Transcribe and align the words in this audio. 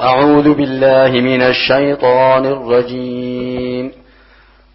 أعوذ 0.00 0.54
بالله 0.54 1.10
من 1.10 1.42
الشيطان 1.42 2.46
الرجيم. 2.46 3.92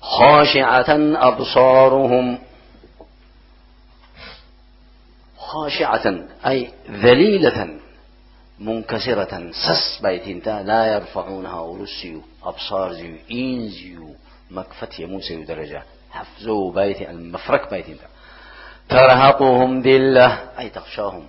خاشعة 0.01 0.89
أبصارهم. 1.29 2.38
خاشعة 5.38 6.15
أي 6.47 6.70
ذليلة 6.91 7.67
منكسرة 8.59 9.51
سس 9.51 9.99
بيتين 10.04 10.41
لا 10.46 10.94
يرفعونها 10.94 11.60
ورسيو 11.60 12.21
أبصار 12.44 12.94
زيو 12.94 13.16
إين 13.32 13.70
زيو 13.70 14.16
مكفت 14.52 15.00
يموسى 15.00 15.44
درجة. 15.44 15.84
حفزو 16.12 16.71
بيت 16.71 17.02
المفرك 17.02 17.70
بيتين 17.71 17.98
ترهقهم 18.90 19.82
ذلة 19.82 20.40
أي 20.60 20.70
تخشاهم. 20.70 21.26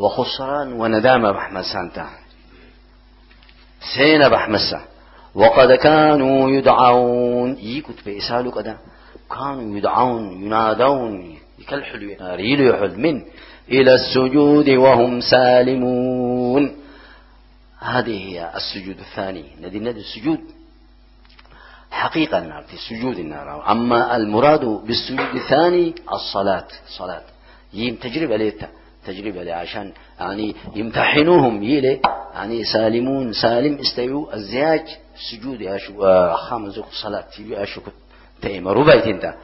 وخسران 0.00 0.72
وندامة 0.72 1.30
بحمد 1.32 1.62
سانتا. 1.62 2.06
سينا 3.94 4.28
بحمسة 4.28 4.80
وقد 5.34 5.72
كانوا 5.72 6.50
يدعون. 6.50 7.56
يكت 7.58 8.04
بإسالو 8.06 8.50
كذا 8.50 8.78
كانوا 9.30 9.76
يدعون 9.78 10.42
ينادون. 10.42 11.38
يكالحلو 11.58 12.08
يناريلو 12.08 12.64
يحل 12.70 13.00
من؟ 13.00 13.22
إلى 13.68 13.94
السجود 13.94 14.68
وهم 14.68 15.20
سالمون. 15.20 16.76
هذه 17.78 18.16
هي 18.28 18.52
السجود 18.56 18.98
الثاني. 18.98 19.44
ندي 19.60 19.78
ندي 19.78 20.00
السجود. 20.00 20.40
حقيقة 21.90 22.38
النار 22.38 22.62
في 22.62 22.76
سجود 22.76 23.18
النار. 23.18 23.72
أما 23.72 24.16
المراد 24.16 24.64
بالسجود 24.64 25.34
الثاني 25.34 25.94
الصلاة. 26.12 26.68
صلاة. 26.98 27.22
يم 27.72 27.94
تجربة 27.94 28.36
ليتا 28.36 28.68
تجربة 29.06 29.42
لي 29.42 29.52
عشان 29.52 29.92
يعني 30.20 30.54
يمتحنوهم. 30.76 31.62
يلي 31.62 32.00
يعني 32.34 32.64
سالمون 32.64 33.32
سالم 33.32 33.78
استيو 33.78 34.30
الزياج 34.34 34.84
سجود 35.30 35.60
ياشو 35.60 36.04
آه، 36.04 36.34
خامس 36.34 36.80
صلاة 37.02 37.24
تيجي 37.36 37.52
ياشو 37.52 37.80
تيمر 38.42 38.76
ربيت 38.76 39.06
انت. 39.06 39.34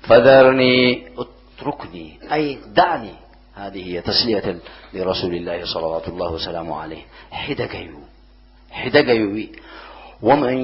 فذرني 0.00 1.02
اتركني 1.18 2.18
أي 2.32 2.58
دعني. 2.66 3.12
هذه 3.54 3.86
هي 3.86 4.00
تسلية 4.00 4.58
لرسول 4.94 5.34
الله 5.34 5.64
صلوات 5.74 6.08
الله 6.08 6.32
وسلامه 6.32 6.76
عليه. 6.80 7.02
حدقيو 7.30 7.98
حدقيو. 8.70 9.46
ومن 10.22 10.54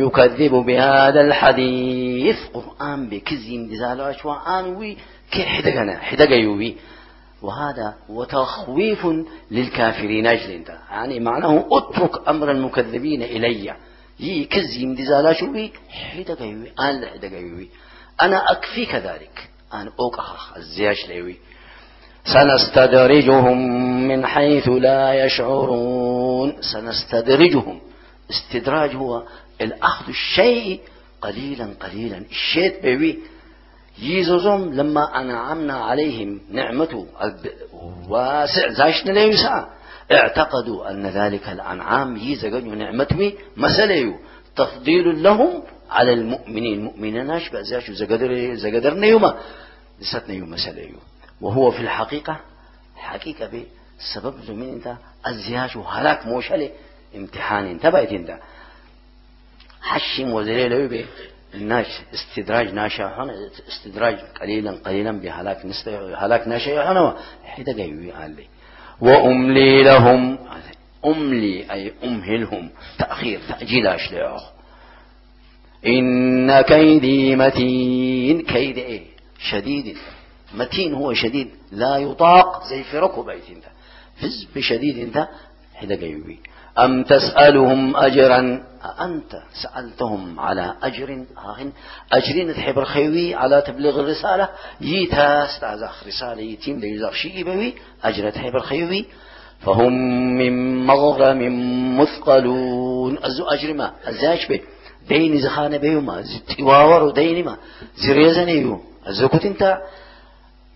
يكذب 0.00 0.52
بهذا 0.52 1.20
الحديث 1.20 2.36
قرآن 2.54 3.08
بكزيم 3.08 3.68
دزالو 3.68 4.04
أشواء 4.04 4.58
آنوي 4.58 4.96
كي 5.30 5.42
حدقنا 5.42 5.98
حدقيو. 5.98 6.74
وهذا 7.44 7.94
وتخويف 8.08 9.06
للكافرين. 9.50 10.26
أجل 10.26 10.50
أنت. 10.50 10.68
يعني 10.90 11.20
معناه 11.20 11.66
اترك 11.72 12.28
أمر 12.28 12.50
المكذبين 12.50 13.22
إلي. 13.22 13.74
يي 14.20 14.44
كزيم 14.44 14.94
دزالا 14.94 15.32
شوي. 15.32 15.72
حدقيوي 15.88 16.72
أنا 16.80 17.06
حدقيوي 17.06 17.68
أنا 18.22 18.52
أكفيك 18.52 18.94
ذلك 18.94 19.48
أنا 19.74 19.92
أوقع 20.00 20.24
الزياش 20.56 21.08
ليوي. 21.08 21.36
سنستدرجهم 22.24 23.58
من 24.08 24.26
حيث 24.26 24.68
لا 24.68 25.24
يشعرون. 25.24 26.56
سنستدرجهم. 26.60 27.80
استدراج 28.30 28.96
هو 28.96 29.22
الأخذ 29.60 30.08
الشيء 30.08 30.80
قليلا 31.20 31.68
قليلا. 31.80 32.18
الشيء 32.30 32.82
بيوي. 32.82 33.18
يزوزهم 33.98 34.74
لما 34.74 35.20
أنعمنا 35.20 35.74
عليهم 35.74 36.40
نعمته. 36.50 37.06
واسع 38.08 38.68
زاشنا 38.68 39.12
ليسا 39.12 39.68
اعتقدوا 40.12 40.90
أن 40.90 41.06
ذلك 41.06 41.48
الأنعام 41.48 42.16
يزغن 42.16 42.78
نعمتي 42.78 43.38
مسألة 43.56 44.18
تفضيل 44.56 45.22
لهم 45.22 45.62
على 45.90 46.12
المؤمنين. 46.12 46.84
مؤمنين 46.84 47.40
زاشو 47.62 47.92
زقدر 47.92 48.54
زقدرنا 48.54 49.06
يوما. 49.06 49.34
لستنا 50.00 50.34
يوم 50.34 50.50
مسألة. 50.50 50.90
وهو 51.40 51.70
في 51.70 51.80
الحقيقة 51.80 52.40
حقيقة 52.96 53.46
بي 53.46 53.66
سبب 54.14 54.50
من 54.50 54.68
انت. 54.68 54.96
الزياش 55.26 55.76
هلاك 55.76 56.26
موشلة. 56.26 56.70
امتحان 57.16 57.66
انت 57.66 57.86
بقيت 57.86 58.12
انت. 58.12 58.38
حشم 59.82 60.32
وزليل 60.32 60.88
بي 60.88 61.06
الناش 61.54 61.86
استدراج 62.14 62.74
ناشا 62.74 63.28
استدراج 63.68 64.18
قليلا 64.40 64.70
قليلا 64.70 65.12
بهلاك 65.12 65.66
نسبة 65.66 66.24
هلاك 66.24 66.48
ناشا 66.48 66.92
هنا 66.92 67.16
حدا 67.44 67.72
جاي 67.72 68.10
قال 68.10 68.36
لي 68.36 68.46
وأملي 69.00 69.82
لهم 69.82 70.38
أملي 71.06 71.72
أي 71.72 71.92
أمهلهم 72.04 72.70
تأخير 72.98 73.40
تأجيل 73.48 73.86
أشلي 73.86 74.40
إن 75.86 76.60
كيدي 76.60 77.36
متين. 77.36 78.42
كيد 78.42 78.78
إيه؟ 78.78 79.02
شديد. 79.38 79.96
متين 80.54 80.94
هو 80.94 81.12
شديد 81.12 81.50
لا 81.72 81.96
يطاق 81.96 82.66
زي 82.66 82.82
في 82.82 82.98
ركبة 82.98 83.32
انت. 83.32 83.64
فز 84.16 84.46
بشديد 84.56 84.98
انت 84.98 85.28
حدا 85.74 85.94
جايبي 85.94 86.38
أم 86.78 87.04
تسألهم 87.04 87.96
أجرا؟ 87.96 88.64
أنت 89.00 89.42
سألتهم 89.62 90.40
على 90.40 90.74
أجر؟ 90.82 91.24
آهن 91.38 91.72
أجرين 92.12 92.54
تحب 92.54 92.84
خيوي 92.84 93.34
على 93.34 93.62
تبليغ 93.66 94.00
الرسالة؟ 94.00 94.48
ييتا 94.80 95.44
استعزخ 95.44 96.06
رسالة 96.06 96.42
يتيم 96.42 96.78
ليزاق 96.78 97.12
شيء 97.12 97.44
بوي 97.44 97.74
أجر 98.04 98.30
تحب 98.30 98.58
خيوي 98.58 99.06
فهم 99.60 99.92
من 100.38 100.86
مغرم 100.86 101.40
مثقلون. 102.00 103.18
أزو 103.22 103.44
أجر 103.44 103.74
ما؟ 103.74 103.92
أزاش 104.04 104.46
به 104.46 104.60
دين 105.08 105.40
زخانة 105.40 105.76
بيوما 105.76 106.24
تواور 106.58 107.10
دين 107.10 107.44
ما؟ 107.44 107.56
زريزنيو 107.96 108.80
أزو 109.06 109.28
كنت 109.28 109.44
انت 109.44 109.78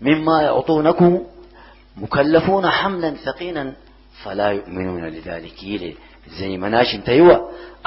مما 0.01 0.41
يعطونكم 0.41 1.21
مكلفون 1.97 2.69
حملا 2.69 3.15
ثقيلا. 3.25 3.73
فلا 4.23 4.47
يؤمنون 4.47 5.05
لذلك. 5.05 5.63
يلي 5.63 5.95
زي 6.39 6.57
مناش 6.57 6.95
انتيوا 6.95 7.37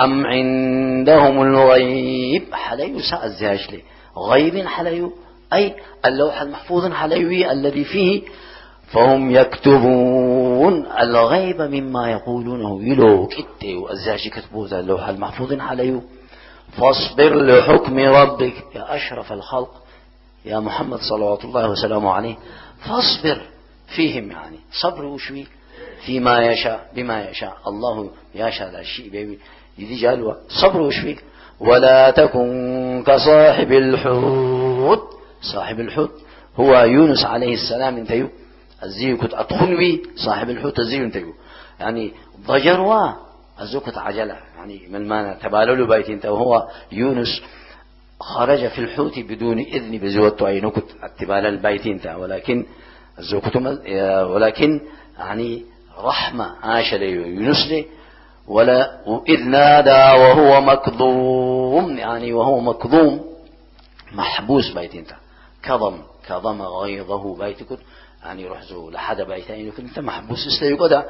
أم 0.01 0.27
عندهم 0.27 1.43
الغيب؟ 1.43 2.55
حليو 2.55 3.01
سأزياش 3.01 3.71
لي. 3.71 3.83
غيب 4.29 4.67
حليو 4.67 5.13
أي 5.53 5.75
اللوح 6.05 6.41
المحفوظ 6.43 6.93
حليوي 6.93 7.53
الذي 7.53 7.85
فيه. 7.85 8.23
فهم 8.93 9.31
يكتبون 9.31 10.87
الغيب 11.01 11.61
مما 11.61 12.11
يقولونه. 12.11 12.83
يلو 12.83 13.27
كتي 13.27 13.85
أزياش 13.93 14.29
كتبوه 14.29 14.81
اللوح 14.81 15.09
المحفوظ 15.09 15.59
حليو 15.59 16.03
فاصبر 16.73 17.35
لحكم 17.35 17.99
ربك. 17.99 18.55
يا 18.75 18.97
أشرف 18.97 19.33
الخلق 19.33 19.83
يا 20.45 20.61
محمد 20.61 20.99
صلوات 20.99 21.45
الله 21.45 21.71
وسلامه 21.71 22.11
عليه. 22.11 22.37
فاصبر 22.79 23.41
فيهم 23.97 24.31
يعني. 24.31 24.59
صبر 24.83 25.05
وشوي 25.05 25.47
فيما 26.07 26.47
يشاء 26.47 26.91
بما 26.95 27.31
يشاء. 27.31 27.57
الله 27.67 28.11
يشاء 28.35 28.71
لا 28.71 28.83
شيء 28.83 29.11
بيبي 29.11 29.39
يدي 29.79 30.09
صبر 30.49 30.81
وشوي 30.81 31.17
ولا 31.61 32.11
تكن 32.11 33.05
كصاحب 33.07 33.73
الحوت. 33.73 35.03
صاحب 35.55 35.81
الحوت 35.81 36.13
هو 36.57 36.79
يونس 36.79 37.25
عليه 37.25 37.55
السلام 37.55 37.97
انتيو 37.97 38.29
الزيو 38.83 39.17
كنت 39.17 39.35
أدخل 39.35 39.77
بي 39.77 40.03
صاحب 40.17 40.51
الحوت 40.51 40.79
الزيو 40.79 41.05
انتيو 41.05 41.35
يعني 41.81 42.13
ضجروا 42.47 43.13
الزوكة 43.61 44.01
عجلة. 44.01 44.37
يعني 44.57 44.89
من 44.91 45.09
ما 45.09 45.35
تبالوا 45.43 45.87
بيت 45.87 46.11
انت 46.11 46.27
وهو 46.27 46.69
يونس. 46.93 47.43
خرج 48.21 48.69
في 48.69 48.79
الحوت 48.79 49.19
بدون 49.19 49.59
إذن 49.59 49.99
بزوت 49.99 50.43
عينك 50.43 50.73
اتبال 51.03 51.47
البيت 51.47 51.87
انت. 51.87 52.07
ولكن 52.07 52.67
ولكن 54.23 54.81
يعني 55.19 55.65
رحمة 55.99 56.57
عاش 56.63 56.95
لي 56.95 57.11
يونس 57.11 57.67
لي 57.69 57.87
ولا 58.49 59.01
إذ 59.29 59.41
نادى 59.49 60.21
وهو 60.21 60.61
مكظوم 60.61 61.99
يعني 61.99 62.33
وهو 62.33 62.61
مكظوم 62.61 63.25
محبوس 64.13 64.73
بيت 64.75 64.95
انت. 64.95 65.11
كظم 65.63 65.99
كظم 66.29 66.63
غيظه 66.63 67.37
بيتك 67.37 67.79
يعني 68.25 68.43
يروح 68.43 68.63
زو 68.63 68.91
لحد 68.91 69.21
بيتين 69.21 69.73
انت 69.79 69.99
محبوس 69.99 70.47
اسلي 70.47 70.75
قدا 70.75 71.05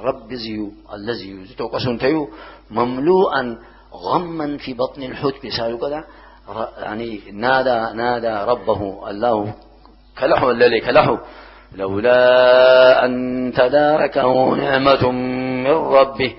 رب 0.00 0.34
زيو 0.34 0.72
الذي 0.94 1.30
يزتو 1.30 1.66
قسنتيو 1.68 2.28
مملوءا 2.70 3.58
غما 3.94 4.56
في 4.56 4.74
بطن 4.74 5.02
الحوت 5.02 5.46
بسالو 5.46 5.76
قدا 5.76 6.04
يعني 6.78 7.20
نادى 7.32 7.96
نادى 7.96 8.50
ربه 8.50 9.10
الله 9.10 9.54
كلحه 10.18 10.50
الليل 10.50 10.80
كلحه. 10.86 11.20
لولا 11.74 13.04
أن 13.04 13.52
تداركه 13.56 14.54
نعمة 14.54 15.10
من 15.10 15.66
ربه. 15.66 16.34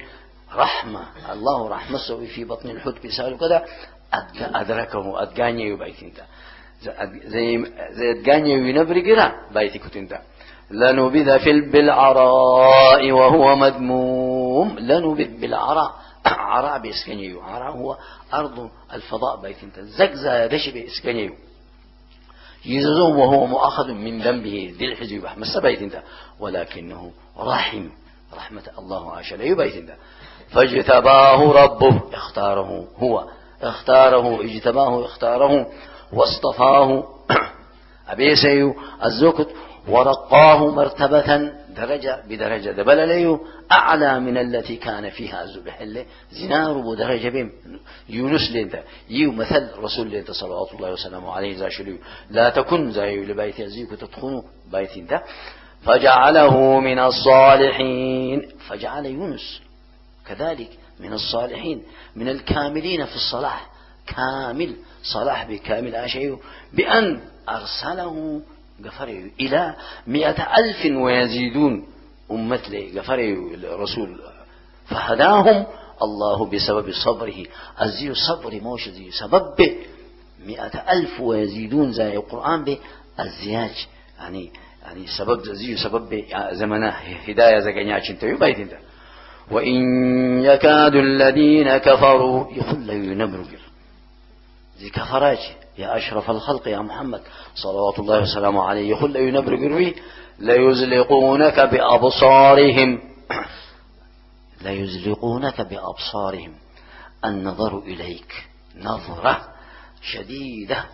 رحمة. 0.56 1.00
الله 1.34 1.70
رحمة 1.70 1.98
سوي 2.08 2.28
في 2.28 2.44
بطن 2.44 2.70
الحوت 2.70 3.02
بيسأله 3.02 3.38
كذا 3.38 3.66
أدركه. 4.56 5.22
أدقاني 5.22 5.76
بيت 5.76 6.04
انت. 6.04 6.20
زي 7.26 7.66
زي 7.92 8.12
أدقاني 8.12 8.52
ينبري 8.52 9.14
قرا 9.14 9.32
انت. 9.96 10.20
لنبذ 10.72 11.40
في 11.40 11.62
بالعراء 11.62 13.12
وهو 13.12 13.56
مذموم. 13.56 14.80
لنبذ 14.80 15.42
بالعراء. 15.42 15.92
عراء 16.26 16.82
بإسكنيو 16.82 17.42
عراء 17.42 17.72
هو 17.72 17.98
أرض 18.34 18.70
الفضاء 18.94 19.42
بيت 19.42 19.64
انت. 19.64 19.80
زقزا 19.80 20.48
دش 20.48 20.70
بإسكنيو 20.70 21.34
يزوم 22.66 23.20
وهو 23.20 23.46
مؤاخذ 23.46 23.92
من 23.92 24.22
ذنبه 24.22 24.76
ذي 24.78 24.86
الحزب 24.86 25.22
بحمس 25.22 25.58
بيت 25.58 25.82
انت. 25.82 26.04
ولكنه 26.40 27.12
رحم. 27.40 27.90
رحمة 28.34 28.64
الله 28.78 29.12
عاش 29.12 29.34
لا 29.34 29.56
بيت 29.56 29.76
انت. 29.76 29.94
فاجتباه 30.50 31.52
ربه. 31.52 32.02
اختاره 32.14 32.88
هو. 32.98 33.28
اختاره. 33.62 34.42
اجتباه 34.44 35.06
اختاره. 35.06 35.68
واصطفاه. 36.14 37.04
أبيسيو 38.08 38.76
الزوكت 39.06 39.50
ورقاه 39.88 40.68
مرتبة 40.72 41.52
درجة 41.76 42.24
بدرجة. 42.30 42.72
دبل 42.72 43.08
ليه 43.08 43.40
أعلى 43.72 44.20
من 44.20 44.38
التي 44.38 44.76
كان 44.76 45.10
فيها 45.10 45.46
زبحله 45.46 46.06
زنار 46.32 46.78
بدرجة 46.78 47.30
بهم. 47.30 47.52
يونس 48.10 48.52
لنت 48.52 48.84
يو 49.10 49.32
مثل 49.32 49.70
رسول 49.78 50.12
لنت 50.12 50.32
صلوات 50.32 50.74
الله 50.74 50.92
وسلامه 50.92 51.32
عليه 51.32 51.56
زاشليو 51.56 51.98
لا 52.30 52.50
تكن 52.50 52.92
زي 52.92 53.26
لبيت 53.26 53.60
يزيك 53.60 53.90
تدخلوا 53.90 54.42
بيت 54.72 54.98
انت 54.98 55.22
فجعله 55.86 56.80
من 56.80 57.00
الصالحين. 57.00 58.50
فجعل 58.68 59.06
يونس 59.06 59.62
كذلك 60.28 60.70
من 61.00 61.14
الصالحين. 61.14 61.84
من 62.16 62.30
الكاملين 62.30 63.06
في 63.06 63.16
الصلاح 63.16 63.70
كامل 64.08 64.76
صلاح 65.04 65.48
بكامل 65.48 65.96
أشياء. 65.96 66.40
بأن 66.74 67.20
أرسله 67.50 68.42
غفره 68.86 69.32
إلى 69.40 69.76
مئة 70.08 70.58
ألف 70.58 70.98
ويزيدون. 70.98 71.88
أمة 72.32 72.62
لي 72.70 73.00
غفره 73.00 73.34
الرسول. 73.54 74.22
فهداهم 74.86 75.66
الله 76.02 76.46
بسبب 76.46 76.92
صبره. 76.92 77.46
الزي 77.82 78.14
صبر 78.14 78.62
موش 78.62 78.90
زي 78.90 79.12
سبب 79.12 79.44
مئة 80.46 80.92
ألف 80.92 81.22
ويزيدون 81.22 81.92
زي 81.92 82.14
القرآن 82.14 82.64
به. 82.64 82.78
الزياج 83.20 83.88
يعني 84.20 84.52
يعني 84.84 85.06
سبب 85.18 85.42
زي 85.44 85.78
سبب 85.78 86.24
زمنة 86.52 86.90
هداية 87.28 87.60
زكانيا 87.60 88.00
چنتو 88.00 88.38
بيت 88.38 88.60
انت. 88.60 88.74
وإن 89.52 89.76
يكاد 90.44 90.96
الذين 90.96 91.78
كفروا 91.78 92.52
يقول 92.52 92.88
لا 92.88 92.94
ينبروا 92.94 93.46
زي 94.78 94.90
كفراج 94.90 95.38
يا 95.78 95.98
أشرف 95.98 96.30
الخلق 96.30 96.68
يا 96.68 96.80
محمد. 96.80 97.22
صلوات 97.56 98.00
الله 98.00 98.22
وسلامه 98.22 98.64
عليه. 98.64 98.90
يقول 98.90 99.14
لا 99.14 99.20
ينبروا 99.20 99.60
قروي 99.60 99.96
ليزلقونك 100.40 101.60
بأبصارهم. 101.60 103.00
لا 104.62 104.72
يزلقونك 104.72 105.62
بأبصارهم. 105.62 106.54
النظر 107.26 107.80
إليك 107.80 108.48
نظرة 108.78 109.54
شديدة. 110.02 110.86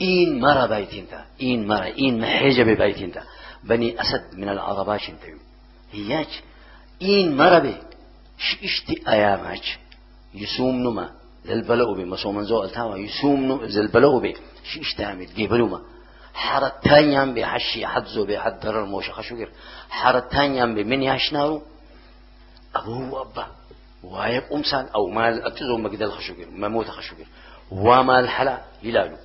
إين 0.00 0.40
مرة 0.40 0.66
بيت 0.66 0.94
انت 0.94 1.24
إين 1.40 1.66
مرة 1.66 1.84
إين 1.84 2.20
محجب 2.20 2.66
بيت 2.66 2.98
انت 2.98 3.22
بني 3.64 4.00
أسد 4.00 4.38
من 4.38 4.48
العرباش 4.48 5.10
انت 5.10 5.22
هياج 5.92 6.42
إين 7.02 7.36
مرة 7.36 7.58
بي 7.58 7.76
اشتي 8.62 9.02
أياماج 9.08 9.76
يسوم 10.34 10.74
نما. 10.74 11.23
زلبلو 11.44 11.94
بي. 11.94 12.04
مسو 12.04 12.32
منزو 12.32 12.64
التاوى 12.64 13.00
يسوم 13.00 13.44
نما 13.44 13.66
زلبلو 13.66 14.20
بي. 14.20 14.36
شيش 14.64 14.94
تعمل 14.94 15.26
جيبلو 15.34 15.68
ما 15.68 15.80
حرتان 16.34 17.12
يام 17.12 17.34
بي 17.34 17.46
حشي 17.46 17.86
حدزو 17.86 18.24
بي 18.24 18.38
حد 18.38 18.60
درر 18.60 18.84
موش 18.84 19.10
خشوكر. 19.10 19.48
حرتان 19.90 20.54
يام 20.54 20.74
بي 20.74 20.84
من 20.84 21.02
ياشنارو؟ 21.02 21.62
أبوه 22.76 23.22
أبا. 23.22 23.46
وايق 24.04 24.52
أمسان 24.52 24.86
أو 24.94 25.06
مال 25.06 25.46
أتزو 25.46 25.78
مقدل 25.78 26.10
خشوكر 26.10 26.50
مموت 26.50 26.88
خشوكر. 26.88 27.26
ومال 27.70 28.28
حلا 28.28 28.64
يلالو. 28.82 29.16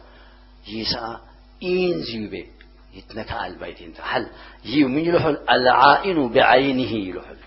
جيسا 0.65 1.19
إن 1.63 2.01
زيوبي 2.01 2.45
يتنكا 2.93 3.47
البيت 3.47 3.81
انت. 3.81 4.01
حل. 4.01 4.27
يو 4.65 4.87
من 4.87 5.05
يلحل 5.05 5.37
العائن 5.49 6.29
بعينه 6.29 6.91
يلحل 6.91 7.37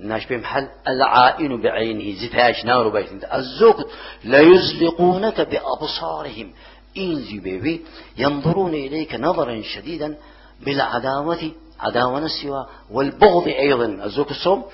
الناش 0.00 0.26
بهم 0.26 0.44
حل. 0.44 0.68
العائن 0.88 1.62
بعينه 1.62 2.26
زتاش 2.26 2.64
نار 2.64 2.88
بيت 2.88 3.12
انت 3.12 3.24
الزوق 3.24 3.76
لا 4.24 4.40
يزلقونك 4.40 5.40
بأبصارهم. 5.40 6.52
إن 6.98 7.14
زيوبي 7.14 7.84
ينظرون 8.18 8.74
إليك 8.74 9.14
نظرا 9.14 9.62
شديدا 9.62 10.16
بالعداوة 10.60 11.50
عداوة 11.80 12.18
السوى 12.18 12.66
والبغض 12.90 13.48
أيضا. 13.48 13.86
الزوق 13.86 14.28
الصوم 14.30 14.64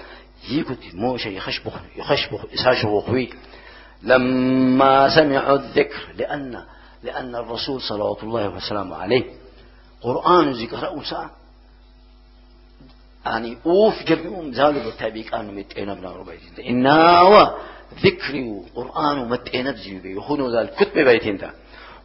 يكت 0.51 0.95
موشى 0.95 1.37
يخشبخ 1.37 1.73
يخشبخ 1.97 2.41
إساشبخ 2.55 3.05
لما 4.03 5.17
سمعوا 5.17 5.57
الذكر 5.57 6.13
لأن 6.17 6.65
لأن 7.03 7.35
الرسول 7.35 7.81
صلوات 7.81 8.23
الله 8.23 8.49
وسلامه 8.49 8.97
عليه 8.97 9.25
قرآن 10.03 10.51
ذكر 10.51 10.87
أوسع 10.87 11.31
يعني 13.27 13.59
أوف 13.67 14.03
جميعهم 14.03 14.53
زالوا 14.53 14.85
بالتابيك 14.85 15.31
كانوا 15.31 15.53
متئنا 15.53 15.95
بنا 15.95 16.13
ربيت 16.13 16.59
إنا 16.69 17.55
ذكر 18.05 18.35
قرآن 18.75 19.29
متئنا 19.29 19.71
بزيوبي 19.71 20.17
يخونوا 20.17 20.51
ذا 20.51 20.61
الكتب 20.61 20.99
بيت 20.99 21.45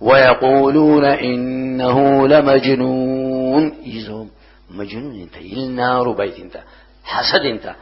ويقولون 0.01 1.05
إنه 1.05 2.27
لمجنون. 2.27 3.73
يزوم 3.83 4.29
مجنون 4.69 5.21
انت 5.21 5.37
النار 5.37 6.11
بيت 6.11 6.39
انت 6.39 6.63
حسد 7.03 7.41
انت 7.41 7.75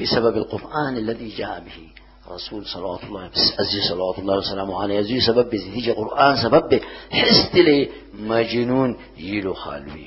بسبب 0.00 0.36
القرآن 0.36 0.96
الذي 0.96 1.28
جاء 1.28 1.60
به 1.60 1.78
رسول 2.34 2.66
صلوات 2.66 3.04
الله 3.04 3.20
عزيز 3.60 3.88
صلوات 3.88 4.18
الله 4.18 4.36
وسلامه 4.36 4.82
عليه. 4.82 4.98
عزيز 4.98 5.26
سبب 5.26 5.50
بزيج 5.50 5.90
قرآن 5.90 6.36
سبب 6.36 6.80
حست 7.10 7.54
لي 7.54 7.88
مجنون 8.14 8.96
يلو 9.18 9.54
خالوي 9.54 10.06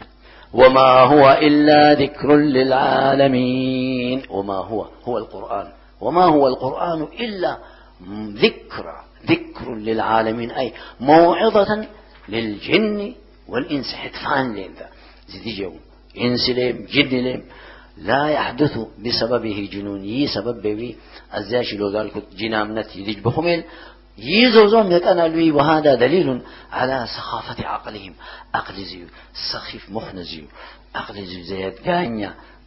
وما 0.53 0.99
هو 0.99 1.31
إلا 1.41 1.93
ذكر 1.93 2.35
للعالمين. 2.35 4.21
وما 4.29 4.57
هو؟ 4.57 4.85
هو 5.05 5.17
القرآن. 5.17 5.67
وما 6.01 6.23
هو 6.23 6.47
القرآن 6.47 7.07
إلا 7.19 7.57
ذكر 8.33 8.85
ذكر 9.25 9.75
للعالمين 9.75 10.51
أي 10.51 10.73
موعظة 10.99 11.87
للجن 12.29 13.13
والإنس 13.47 13.93
حتفان 13.93 14.55
ذا. 14.55 14.89
زيدي 15.27 15.55
جو 15.55 15.71
إنس 16.21 16.49
لهم 16.49 16.85
جن 16.85 17.09
لهم 17.25 17.43
لا 17.97 18.29
يحدث 18.29 18.77
بسببه 19.05 19.69
جنون 19.73 20.03
يي 20.03 20.27
سبب 20.27 20.61
بي 20.61 20.95
لو 21.73 21.89
ذلك 21.89 22.23
جنامنت 22.37 22.95
يدج 22.95 23.19
بخمل 23.19 23.63
يزوزهم 24.17 24.91
يتأنا 24.91 25.27
لوي 25.27 25.51
وهذا 25.51 25.95
دليل 25.95 26.41
على 26.71 27.05
سخافة 27.17 27.67
عقلهم. 27.67 28.13
عقل 28.53 28.75
زيو 28.75 29.07
سخيف 29.51 29.89
مخنزيو 29.89 30.45
عقل 30.95 31.25
زيو 31.25 31.43
زياد 31.43 31.75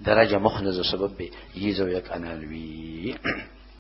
درجة 0.01 0.39
مخنز 0.39 0.81
سبب 0.81 1.29
يزو 1.57 1.87
يك 1.87 2.13
أنا 2.13 2.35
لوي 2.35 3.15